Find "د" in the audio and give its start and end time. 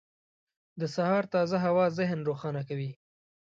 0.79-0.81